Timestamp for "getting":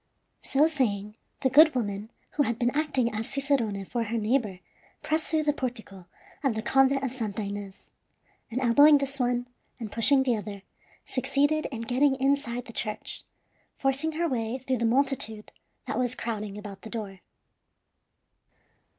11.83-12.15